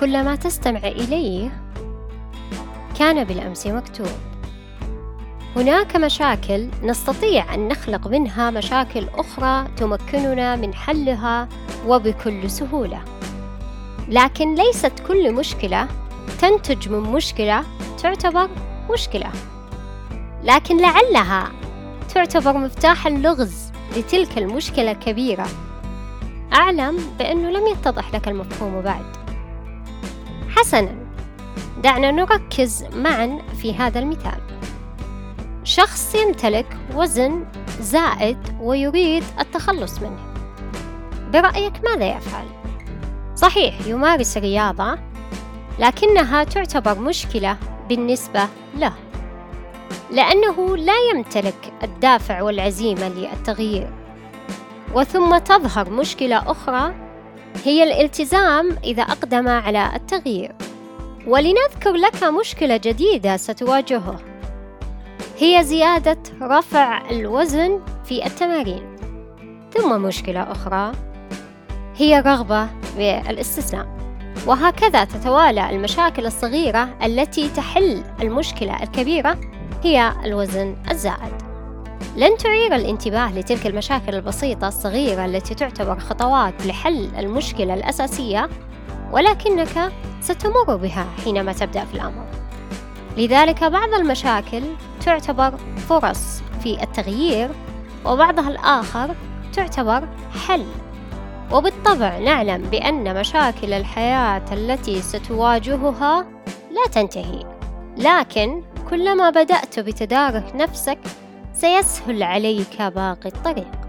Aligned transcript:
كل 0.00 0.24
ما 0.24 0.36
تستمع 0.36 0.78
إليه 0.78 1.50
كان 2.98 3.24
بالأمس 3.24 3.66
مكتوب. 3.66 4.08
هناك 5.56 5.96
مشاكل 5.96 6.68
نستطيع 6.82 7.54
أن 7.54 7.68
نخلق 7.68 8.08
منها 8.08 8.50
مشاكل 8.50 9.08
أخرى 9.14 9.68
تمكننا 9.76 10.56
من 10.56 10.74
حلها 10.74 11.48
وبكل 11.86 12.50
سهولة. 12.50 13.04
لكن 14.08 14.54
ليست 14.54 14.92
كل 15.08 15.32
مشكلة 15.32 15.88
تنتج 16.40 16.88
من 16.88 17.00
مشكلة 17.00 17.64
تعتبر 18.02 18.48
مشكلة. 18.92 19.30
لكن 20.44 20.80
لعلها 20.80 21.52
تعتبر 22.14 22.58
مفتاح 22.58 23.06
اللغز 23.06 23.72
لتلك 23.96 24.38
المشكلة 24.38 24.90
الكبيرة. 24.90 25.46
أعلم 26.52 26.98
بأنه 27.18 27.50
لم 27.50 27.66
يتضح 27.66 28.14
لك 28.14 28.28
المفهوم 28.28 28.80
بعد. 28.80 29.29
حسنا 30.60 30.94
دعنا 31.82 32.10
نركز 32.10 32.84
معا 32.94 33.38
في 33.60 33.74
هذا 33.74 33.98
المثال. 33.98 34.40
شخص 35.64 36.14
يمتلك 36.14 36.76
وزن 36.94 37.44
زائد 37.80 38.38
ويريد 38.60 39.24
التخلص 39.40 39.98
منه. 39.98 40.34
برأيك 41.32 41.72
ماذا 41.84 42.16
يفعل؟ 42.16 42.44
صحيح 43.34 43.86
يمارس 43.86 44.36
رياضة 44.36 44.98
لكنها 45.78 46.44
تعتبر 46.44 46.98
مشكلة 46.98 47.56
بالنسبة 47.88 48.48
له. 48.76 48.92
لأنه 50.10 50.76
لا 50.76 50.96
يمتلك 51.14 51.72
الدافع 51.82 52.42
والعزيمة 52.42 53.08
للتغيير. 53.08 53.90
وثم 54.94 55.38
تظهر 55.38 55.90
مشكلة 55.90 56.50
أخرى 56.50 56.94
هي 57.64 57.82
الالتزام 57.82 58.76
إذا 58.84 59.02
أقدم 59.02 59.48
على 59.48 59.90
التغيير. 59.94 60.52
ولنذكر 61.26 61.92
لك 61.92 62.24
مشكلة 62.24 62.76
جديدة 62.76 63.36
ستواجهه. 63.36 64.16
هي 65.38 65.64
زيادة 65.64 66.18
رفع 66.42 67.10
الوزن 67.10 67.80
في 68.04 68.26
التمارين. 68.26 68.96
ثم 69.74 70.02
مشكلة 70.02 70.42
أخرى 70.52 70.92
هي 71.96 72.20
رغبة 72.20 72.68
بالاستسلام. 72.96 74.00
وهكذا 74.46 75.04
تتوالى 75.04 75.70
المشاكل 75.70 76.26
الصغيرة 76.26 76.96
التي 77.04 77.48
تحل 77.48 78.02
المشكلة 78.22 78.82
الكبيرة 78.82 79.40
هي 79.82 80.12
الوزن 80.24 80.76
الزائد. 80.90 81.39
لن 82.16 82.36
تعير 82.36 82.74
الانتباه 82.74 83.32
لتلك 83.38 83.66
المشاكل 83.66 84.14
البسيطة 84.14 84.68
الصغيرة 84.68 85.24
التي 85.24 85.54
تعتبر 85.54 85.98
خطوات 85.98 86.66
لحل 86.66 87.08
المشكلة 87.18 87.74
الأساسية 87.74 88.48
ولكنك 89.12 89.92
ستمر 90.20 90.76
بها 90.76 91.06
حينما 91.24 91.52
تبدأ 91.52 91.84
في 91.84 91.94
الأمر. 91.94 92.26
لذلك 93.16 93.64
بعض 93.64 93.94
المشاكل 93.94 94.62
تعتبر 95.04 95.56
فرص 95.88 96.42
في 96.62 96.82
التغيير 96.82 97.50
وبعضها 98.04 98.48
الآخر 98.48 99.14
تعتبر 99.52 100.08
حل. 100.46 100.66
وبالطبع 101.52 102.18
نعلم 102.18 102.62
بأن 102.62 103.20
مشاكل 103.20 103.72
الحياة 103.72 104.44
التي 104.52 105.02
ستواجهها 105.02 106.26
لا 106.70 106.92
تنتهي. 106.92 107.44
لكن 107.96 108.62
كلما 108.90 109.30
بدأت 109.30 109.80
بتدارك 109.80 110.52
نفسك 110.54 110.98
سيسهل 111.60 112.22
عليك 112.22 112.82
باقي 112.82 113.28
الطريق. 113.28 113.79